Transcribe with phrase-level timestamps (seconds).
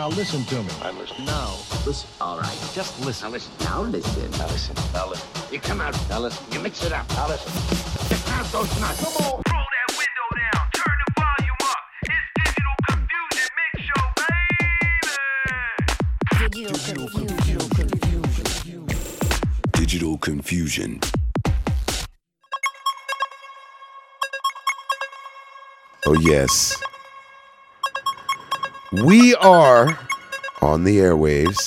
[0.00, 0.70] Now listen to me.
[0.80, 1.26] I listen.
[1.26, 1.58] No.
[1.84, 2.08] Listen.
[2.22, 2.58] All right.
[2.72, 3.26] Just listen.
[3.28, 3.52] Now listen.
[3.60, 4.30] Now listen.
[4.30, 4.74] Now listen.
[4.94, 5.28] Now listen.
[5.52, 5.94] You come out.
[6.08, 6.42] Now listen.
[6.50, 7.06] You mix it up.
[7.10, 7.52] Now listen.
[8.08, 8.98] Get past those nuts.
[9.04, 9.42] Come on.
[9.52, 11.84] Roll that window down, turn the volume up.
[12.08, 14.04] It's Digital Konfusion Mix Show,
[17.68, 18.00] baby.
[19.72, 20.90] Digital Konfusion.
[26.06, 26.74] Oh, yes.
[28.92, 29.96] We are
[30.60, 31.64] on the airwaves,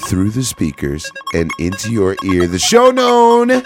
[0.00, 2.46] through the speakers, and into your ear.
[2.46, 3.62] The show known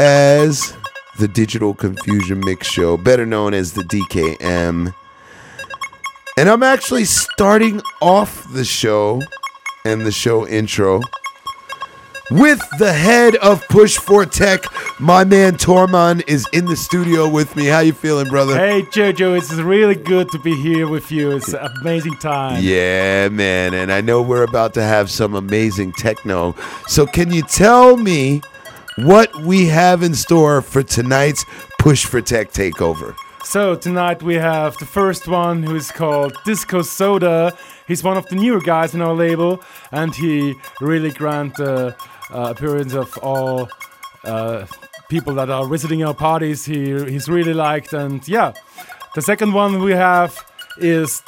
[0.00, 0.76] as
[1.18, 4.92] the Digital Konfusion Mix Show, better known as the DKM.
[6.36, 9.22] And I'm actually starting off the show
[9.84, 11.00] and the show intro
[12.30, 14.64] with the head of Push for Tech.
[15.00, 17.66] My man Torman is in the studio with me.
[17.66, 18.56] How you feeling, brother?
[18.56, 21.32] Hey Jojo, it's really good to be here with you.
[21.32, 22.62] It's an amazing time.
[22.62, 23.74] Yeah, man.
[23.74, 26.54] And I know we're about to have some amazing techno.
[26.86, 28.42] So, can you tell me
[28.96, 31.44] what we have in store for tonight's
[31.78, 33.14] Push for Tech takeover?
[33.44, 37.56] So tonight we have the first one who is called Disco Soda.
[37.86, 41.92] He's one of the newer guys in our label, and he really grant uh,
[42.34, 43.68] uh, appearance of all
[44.24, 44.66] uh,
[45.08, 46.64] people that are visiting our parties.
[46.64, 48.52] He he's really liked, and yeah.
[49.14, 50.44] The second one we have
[50.78, 51.22] is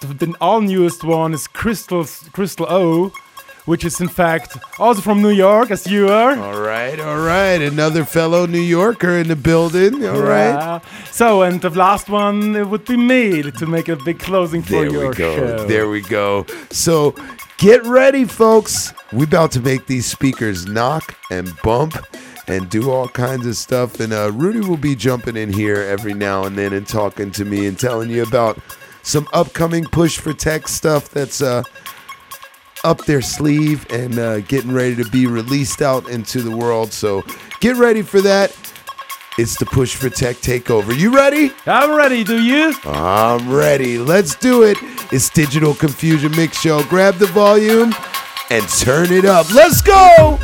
[0.00, 3.10] the all newest one is Crystal Crystal O,
[3.66, 6.38] which is in fact also from New York, as you are.
[6.38, 7.60] All right, all right.
[7.60, 10.06] Another fellow New Yorker in the building.
[10.06, 10.54] All right.
[10.54, 10.80] Yeah.
[11.10, 14.72] So, and the last one it would be me to make a big closing for
[14.72, 15.36] There your we go.
[15.36, 15.66] show.
[15.66, 16.46] There we go.
[16.70, 17.14] So
[17.58, 18.92] get ready, folks.
[19.12, 21.96] We're about to make these speakers knock and bump
[22.46, 24.00] and do all kinds of stuff.
[24.00, 27.44] And uh, Rudy will be jumping in here every now and then and talking to
[27.44, 28.58] me and telling you about
[29.02, 31.62] some upcoming push for tech stuff that's uh,
[32.84, 36.92] up their sleeve and uh, getting ready to be released out into the world.
[36.92, 37.24] So
[37.60, 38.54] get ready for that.
[39.36, 40.96] It's the Push for Tech Takeover.
[40.96, 41.52] You ready?
[41.66, 42.22] I'm ready.
[42.22, 42.72] Do you?
[42.84, 43.98] I'm ready.
[43.98, 44.78] Let's do it.
[45.10, 46.84] It's Digital Konfusion Mix Show.
[46.84, 47.92] Grab the volume
[48.50, 49.52] and turn it up.
[49.52, 50.38] Let's go.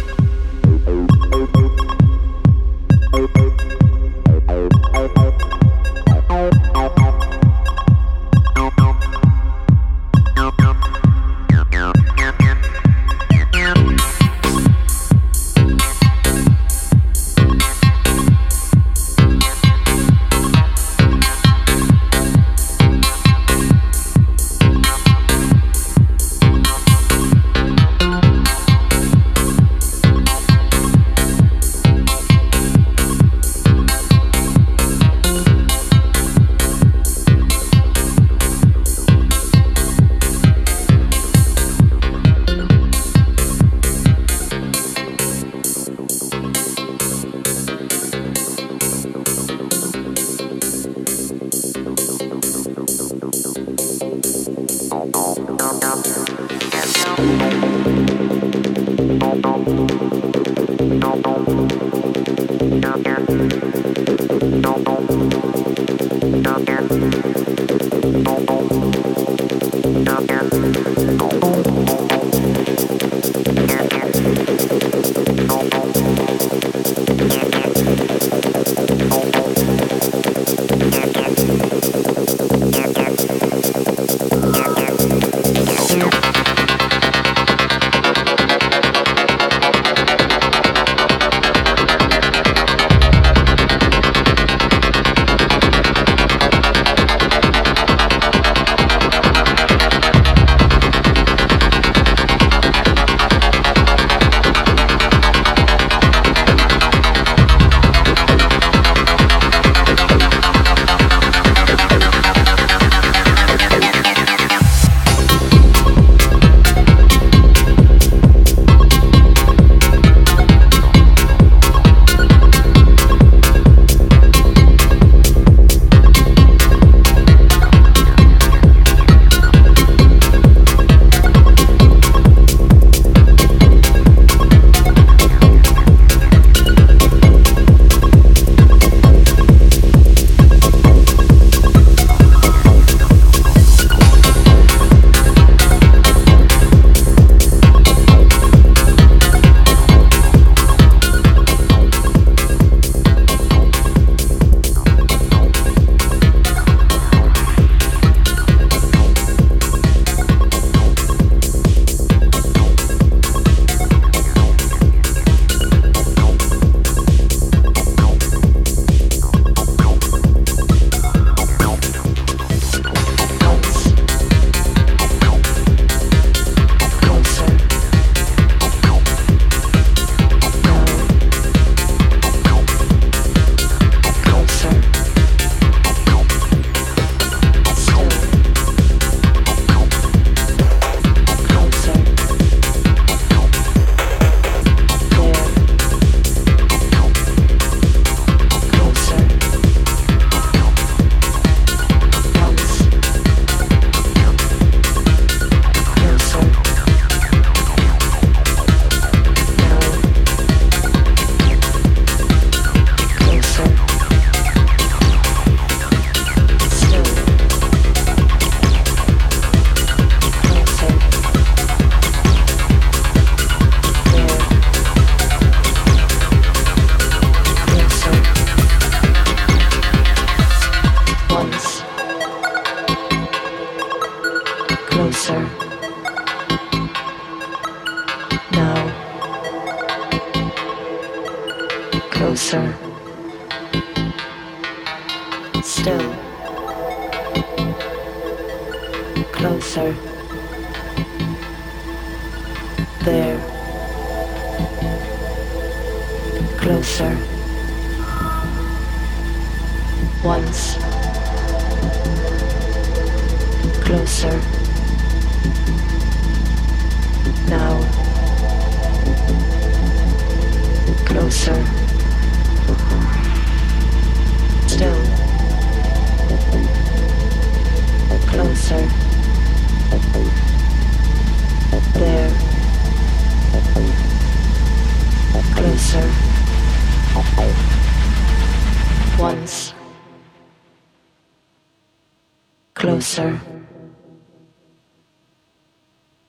[292.80, 293.38] Closer.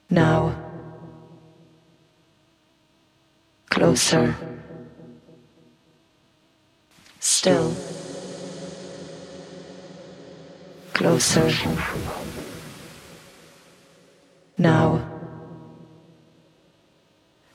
[0.10, 0.54] Now.
[3.70, 4.36] Closer.
[7.22, 7.74] Still.
[10.94, 11.50] Closer.
[14.58, 15.08] Now.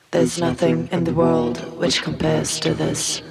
[0.09, 3.21] There's nothing in the world which compares to this.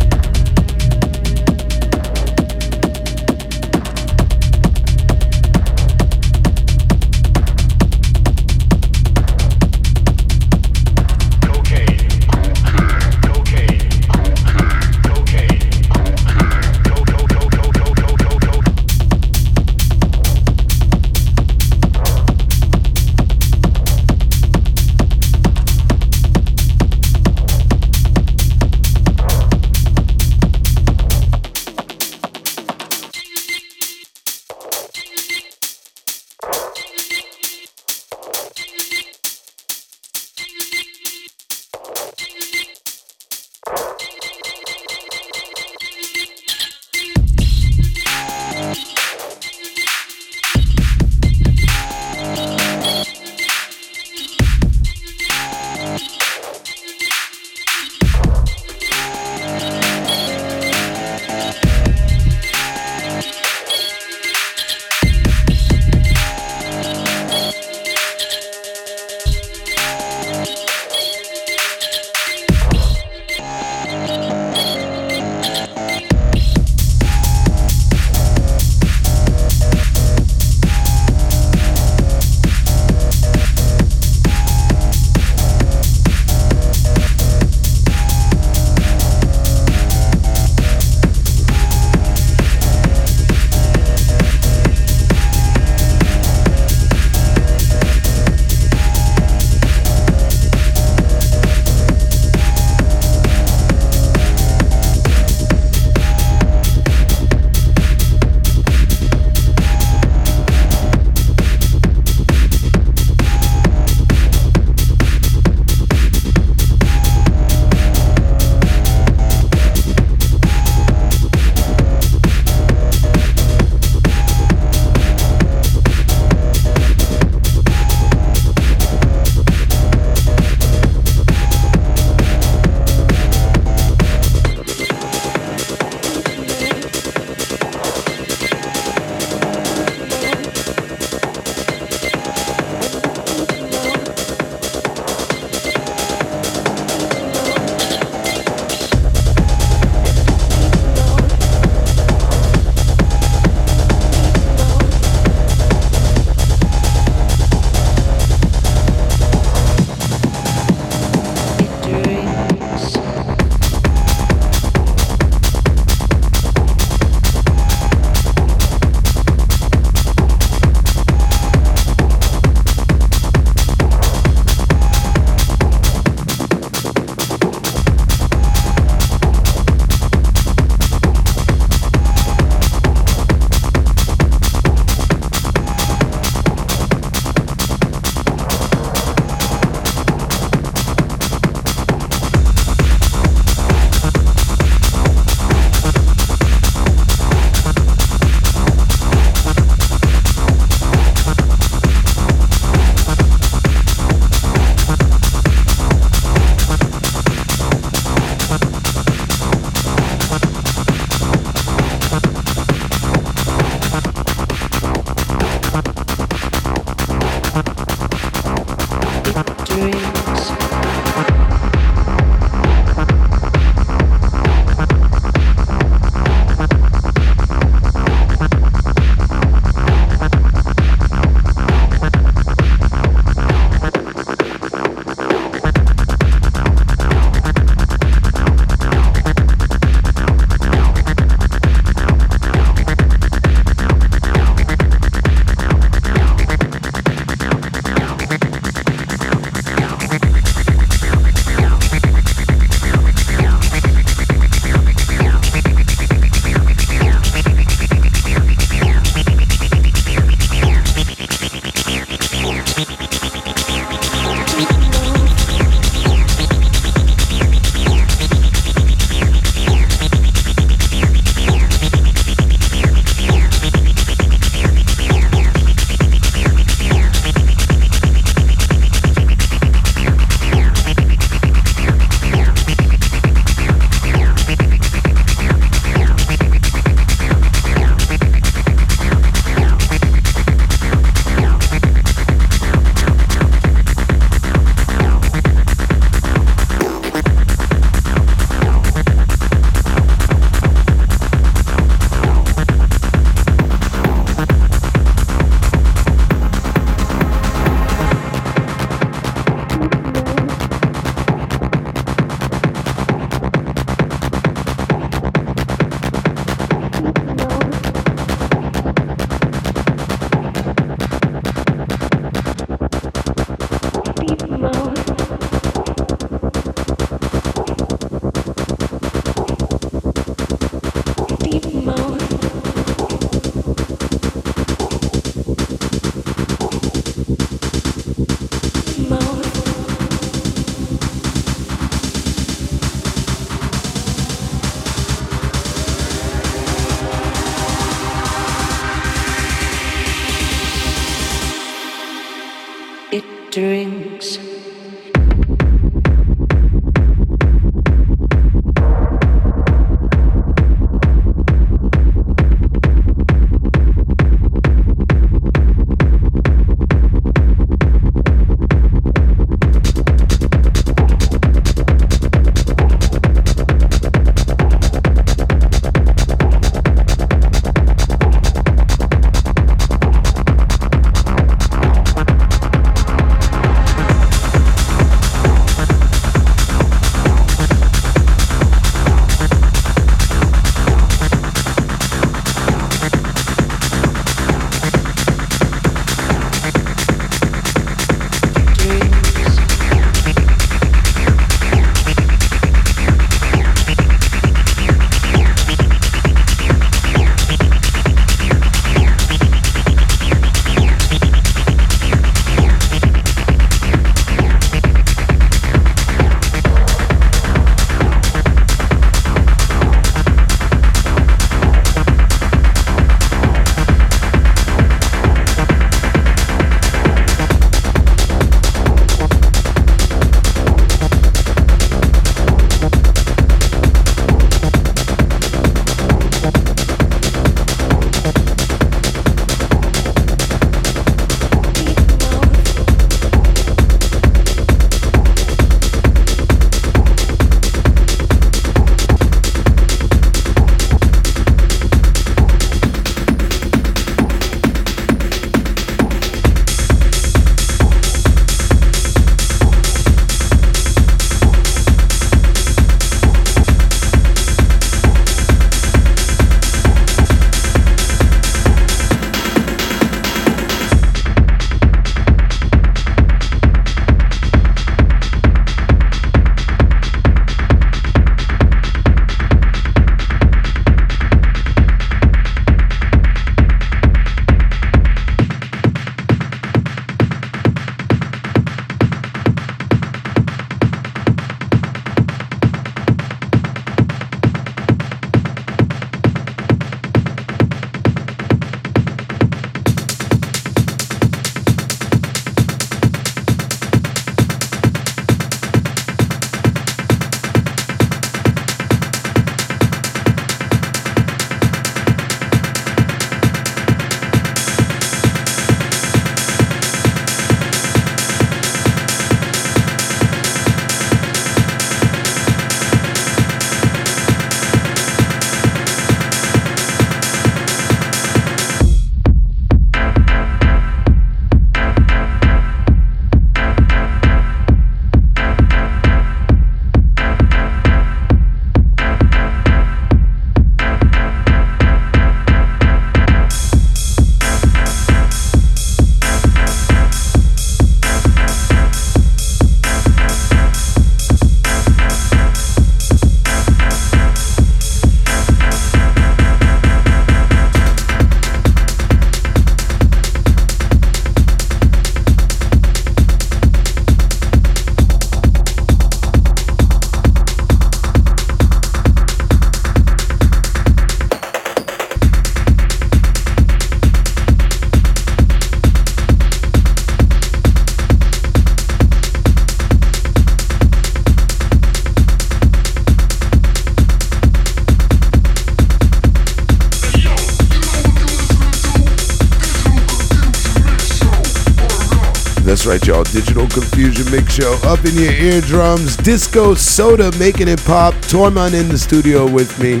[593.36, 596.16] Digital Konfusion Mix Show up in your eardrums.
[596.16, 598.14] Disco Soda making it pop.
[598.32, 600.00] Tormund in the studio with me.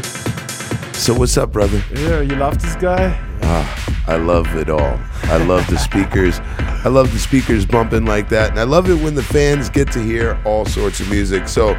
[0.98, 1.84] So what's up, brother?
[1.94, 3.14] Yeah, you love this guy?
[3.42, 4.98] Ah, I love it all.
[5.24, 6.40] I love the speakers.
[6.58, 8.52] I love the speakers bumping like that.
[8.52, 11.46] And I love it when the fans get to hear all sorts of music.
[11.46, 11.78] So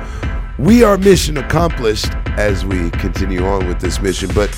[0.60, 4.30] we are mission accomplished as we continue on with this mission.
[4.36, 4.52] But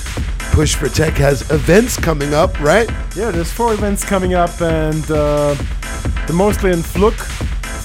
[0.52, 2.90] Push for Tech has events coming up, right?
[3.16, 5.56] Yeah, there's four events coming up, and uh,
[6.28, 7.18] they're mostly in Fluc.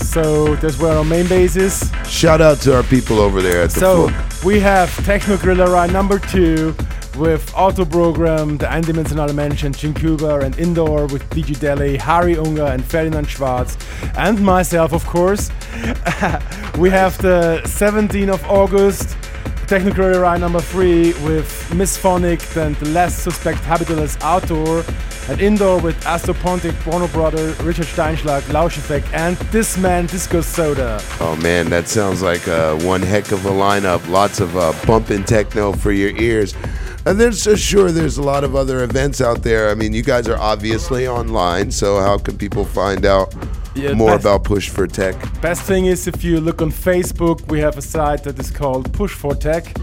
[0.03, 1.91] So that's where our main base is.
[2.07, 4.45] Shout out to our people over there at the So Fluc.
[4.45, 6.75] we have Techno Griller Ride number two
[7.17, 12.65] with Auto Program, the Eindimensionale Mensch and Kuber, and Indoor with DJ Deli, Harry Unger,
[12.65, 13.77] and Ferdinand Schwarz,
[14.17, 15.51] and myself, of course.
[16.79, 19.17] we have the 17th of August,
[19.67, 24.85] Griller Ride number three with Miss Phonic and the Last Suspect Habitalist Outdoor.
[25.29, 31.01] and Indoor with Astropontic, Bono Brother, Richard Steinschlag, Lauscheffekt, and this man, Disco Soda.
[31.19, 34.07] Oh man, that sounds like uh, one heck of a lineup.
[34.09, 36.55] Lots of uh, bumping techno for your ears.
[37.07, 39.71] And there's so sure there's a lot of other events out there.
[39.71, 43.35] I mean, you guys are obviously online, so how can people find out
[43.75, 45.17] Yeah, more about Push for Tech?
[45.41, 48.93] Best thing is if you look on Facebook, we have a site that is called
[48.93, 49.77] Push for Tech.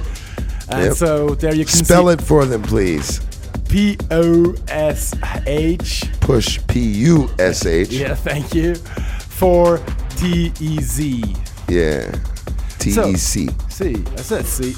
[0.69, 0.93] And Yep.
[0.93, 3.19] so there you can Spell it for them, please.
[3.67, 5.13] P O S
[5.45, 6.03] H.
[6.21, 7.89] Push P U S H.
[7.89, 8.75] Yeah, thank you.
[9.39, 9.79] For
[10.17, 11.23] T E Z.
[11.67, 12.11] Yeah.
[12.79, 13.49] T E C.
[13.69, 14.75] See, I said C.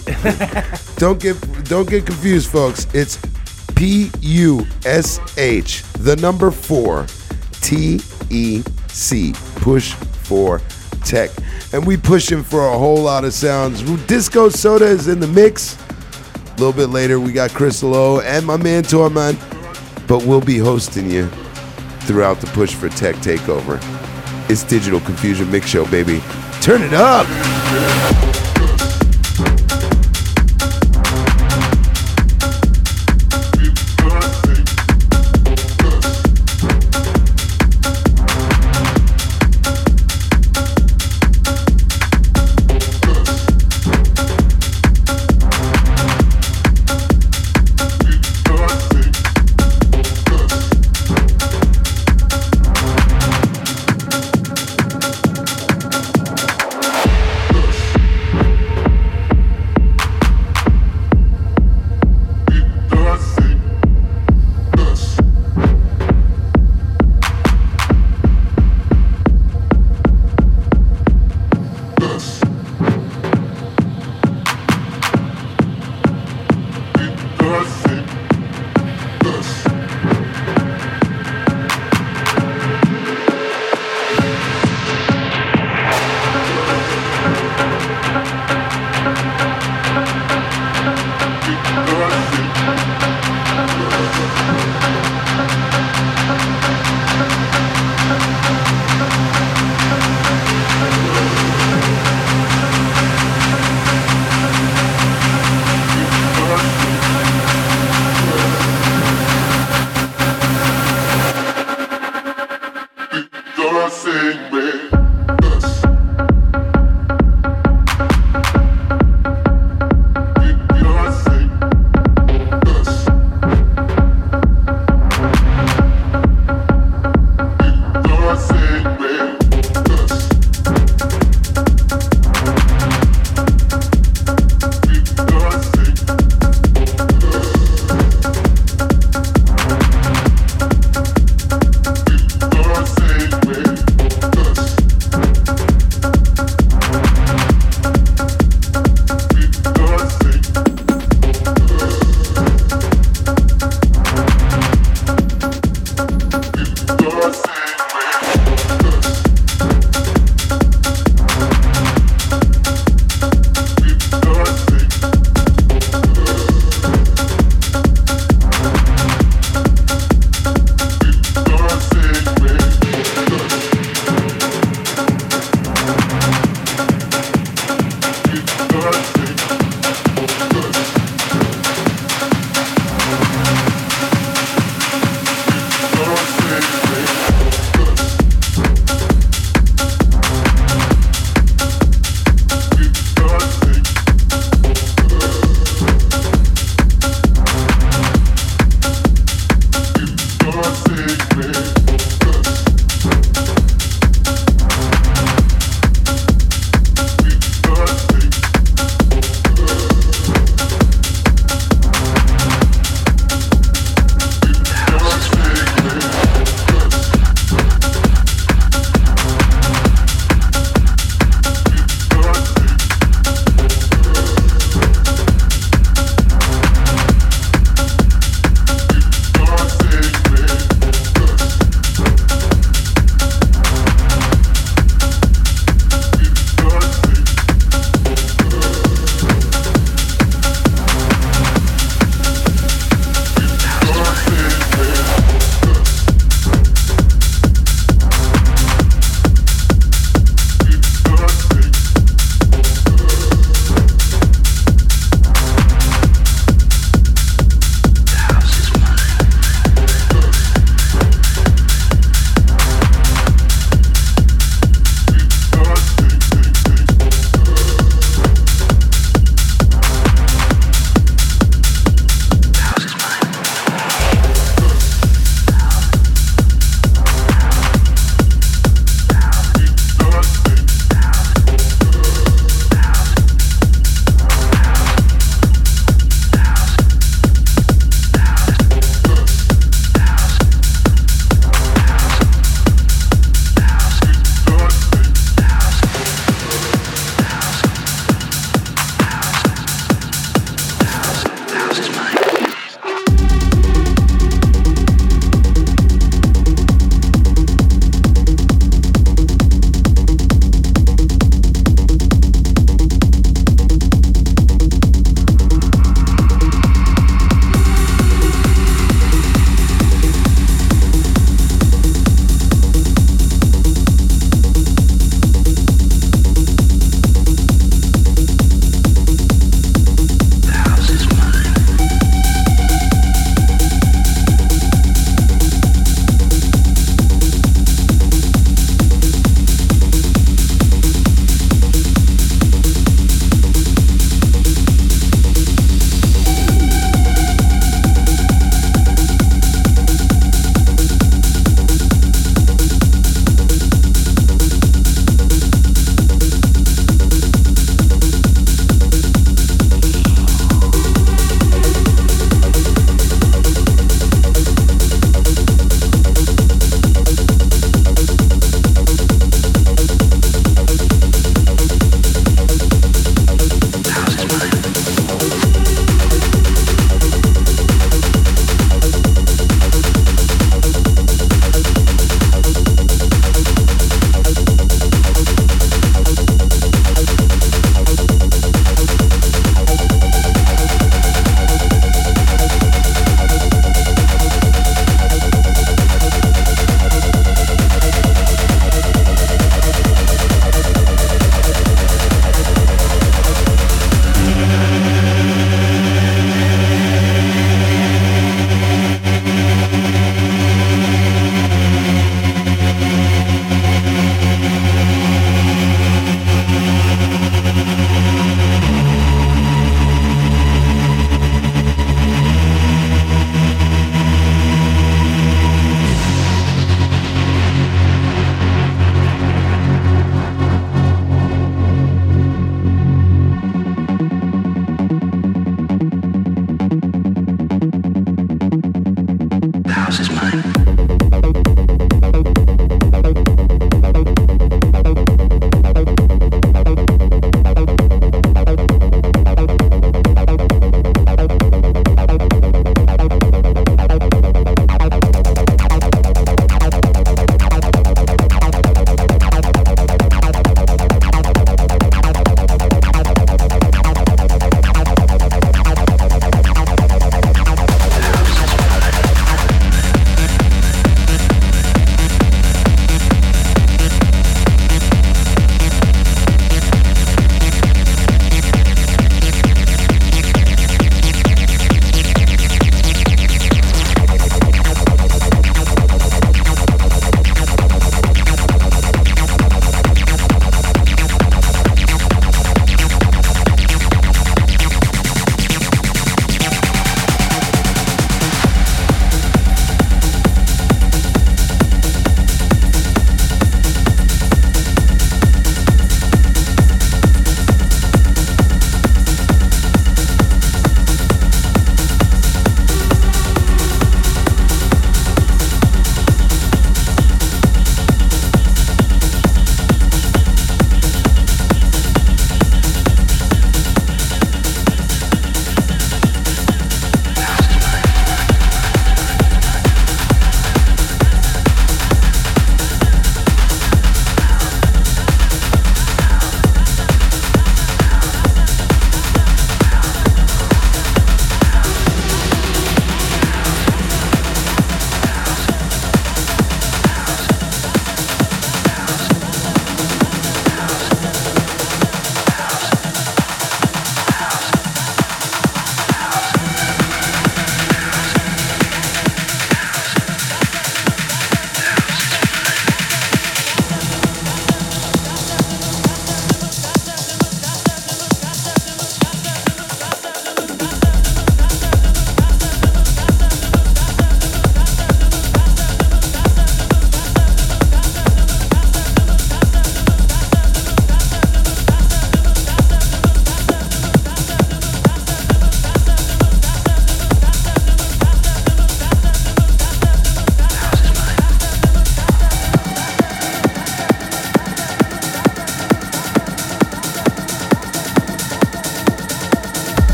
[0.98, 1.36] Don't get
[1.66, 2.88] don't get confused, folks.
[2.94, 3.18] It's
[3.76, 7.06] P U S H, the number four,
[7.62, 8.00] T
[8.30, 8.64] E
[8.94, 9.34] C.
[9.56, 10.62] Push for
[11.04, 11.30] tech,
[11.74, 13.82] and we pushing for a whole lot of sounds.
[14.06, 15.78] Disco Soda is in the mix.
[16.36, 19.36] A little bit later, we got Crystal O and my man Torman,
[20.08, 21.28] but we'll be hosting you
[22.02, 23.80] throughout the Push for Tech takeover.
[24.50, 26.22] It's Digital Konfusion Mix Show, baby.
[26.62, 27.26] Turn it up.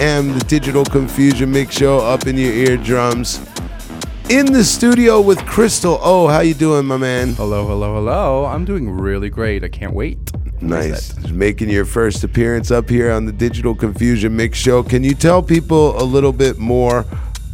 [0.00, 3.38] DKM, the Digital Konfusion Mix Show, up in your eardrums.
[4.30, 5.98] In the studio with Crystal.
[6.00, 7.34] Oh, how you doing, my man?
[7.34, 8.46] Hello, hello, hello.
[8.46, 9.62] I'm doing really great.
[9.62, 10.18] I can't wait.
[10.62, 11.14] Nice.
[11.28, 14.82] Making your first appearance up here on the Digital Konfusion Mix Show.
[14.82, 17.04] Can you tell people a little bit more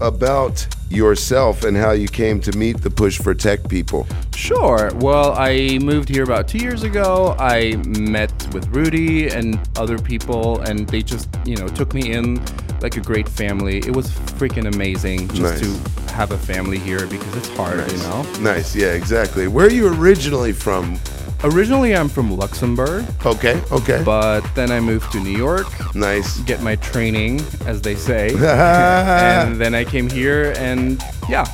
[0.01, 4.07] about yourself and how you came to meet the Push for Tech people?
[4.35, 4.93] Sure.
[4.97, 7.35] Well, I moved here about two years ago.
[7.39, 12.41] I met with Rudy and other people, and they just, you know, took me in
[12.81, 13.79] like a great family.
[13.79, 15.61] It was freaking amazing just Nice.
[15.61, 18.23] to have a family here because it's hard, you know.
[18.41, 19.47] Nice, yeah, exactly.
[19.47, 20.99] Where are you originally from?
[21.45, 24.03] Originally, I'm from Luxembourg, Okay, okay.
[24.05, 26.39] but then I moved to New York, nice.
[26.41, 31.45] get my training, as they say, and then I came here, and yeah,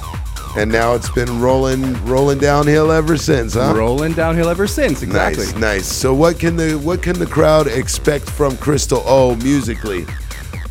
[0.57, 3.73] and now it's been rolling rolling downhill ever since, huh?
[3.77, 5.03] rolling downhill ever since.
[5.03, 5.47] Exactly.
[5.47, 5.87] Nice, nice.
[5.87, 10.07] So what can the what can the crowd expect from Crystal O musically?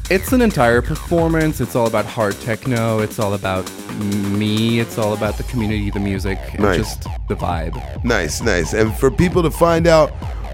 [0.09, 1.61] It's an entire performance.
[1.61, 2.99] It's all about hard techno.
[2.99, 4.79] It's all about me.
[4.79, 6.77] It's all about the community, the music, and Nice.
[6.79, 8.03] just the vibe.
[8.03, 8.73] Nice, nice.
[8.73, 10.11] And for people to find out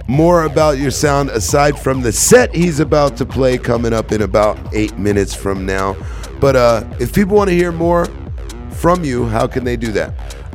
[0.08, 4.22] more about your sound aside from the set he's about to play coming up in
[4.22, 5.96] about eight minutes from now.
[6.40, 8.08] But uh, if people want to hear more
[8.78, 10.14] from you, how can they do that?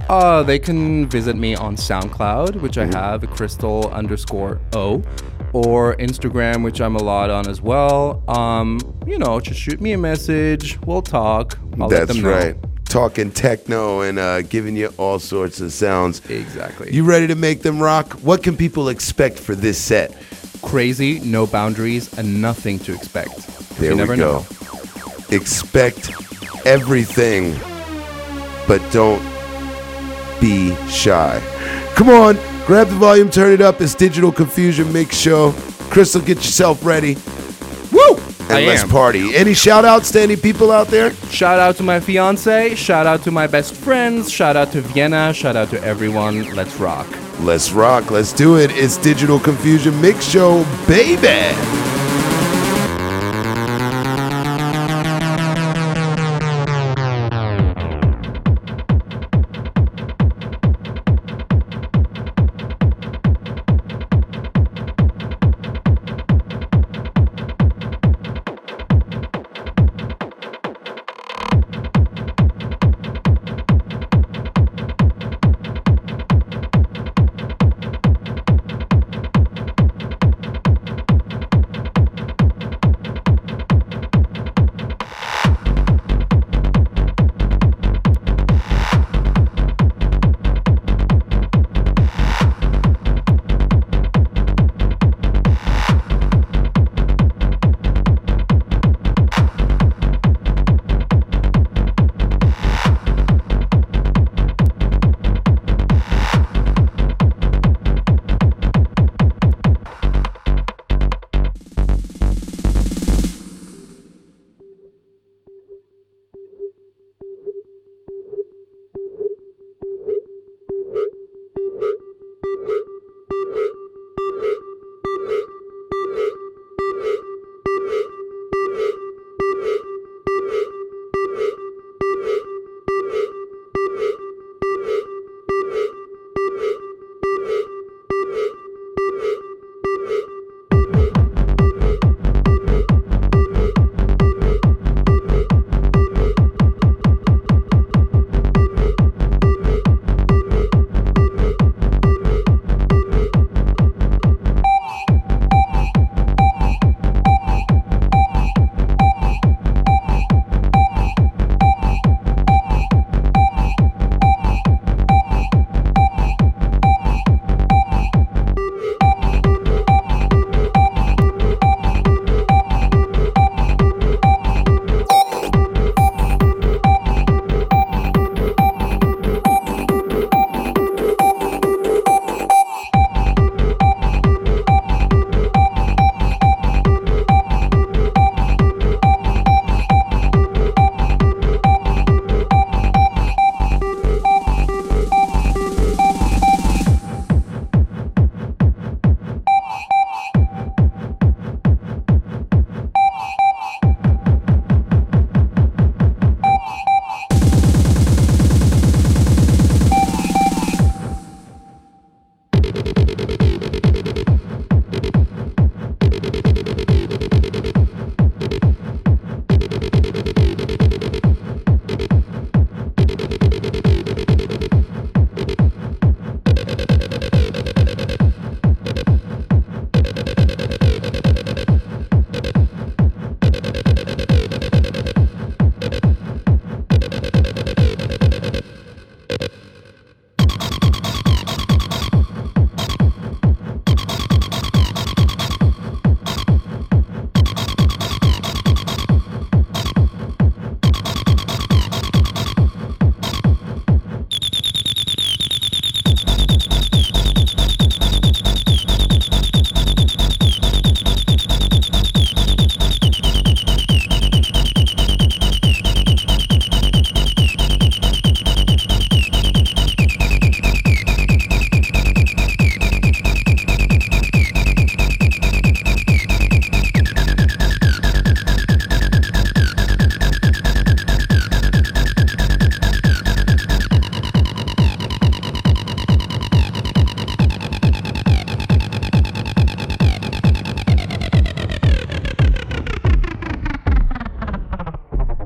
[0.09, 5.03] Uh, they can visit me on SoundCloud, which I have, crystal underscore O,
[5.53, 8.23] or Instagram, which I'm a lot on as well.
[8.29, 10.79] Um, you know, just shoot me a message.
[10.83, 11.59] We'll talk.
[11.81, 12.31] I'll let That's them know.
[12.31, 12.57] right.
[12.85, 16.21] Talking techno and uh, giving you all sorts of sounds.
[16.29, 16.93] Exactly.
[16.93, 18.13] You ready to make them rock?
[18.15, 20.15] What can people expect for this set?
[20.63, 23.35] Crazy, no boundaries, and nothing to expect.
[23.79, 24.39] There you we never go.
[24.41, 24.47] know.
[25.31, 26.11] Expect
[26.67, 27.55] everything,
[28.73, 29.23] but don't
[30.41, 31.39] be shy.
[31.95, 33.83] Come on, grab the volume, turn it up.
[33.83, 35.53] It's Digital Konfusion Mix Show.
[35.91, 37.19] Crystal, get yourself ready.
[37.93, 38.17] Woo!
[38.45, 38.89] And I let's am.
[38.89, 39.37] party.
[39.37, 41.13] Any shout outs to any people out there?
[41.29, 42.75] Shout out to my fiance.
[42.75, 44.33] Shout out to my best friends.
[44.33, 45.35] Shout out to Vienna.
[45.35, 46.55] Shout out to everyone.
[46.55, 47.07] Let's rock.
[47.41, 48.11] Let's rock.
[48.11, 48.71] Let's do it.
[48.71, 51.82] It's Digital Konfusion Mix Show, baby.